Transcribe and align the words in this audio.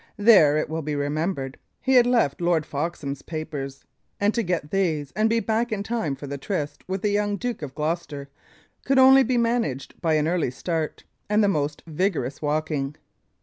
There, 0.17 0.57
it 0.57 0.67
will 0.67 0.81
be 0.81 0.95
remembered, 0.95 1.59
he 1.79 1.93
had 1.93 2.07
left 2.07 2.41
Lord 2.41 2.65
Foxham's 2.65 3.21
papers; 3.21 3.85
and 4.19 4.33
to 4.33 4.41
get 4.41 4.71
these 4.71 5.13
and 5.15 5.29
be 5.29 5.39
back 5.39 5.71
in 5.71 5.83
time 5.83 6.15
for 6.15 6.25
the 6.25 6.39
tryst 6.39 6.83
with 6.89 7.03
the 7.03 7.11
young 7.11 7.37
Duke 7.37 7.61
of 7.61 7.75
Gloucester 7.75 8.27
could 8.83 8.97
only 8.97 9.21
be 9.21 9.37
managed 9.37 10.01
by 10.01 10.15
an 10.15 10.27
early 10.27 10.49
start 10.49 11.03
and 11.29 11.43
the 11.43 11.47
most 11.47 11.83
vigorous 11.85 12.41
walking. 12.41 12.95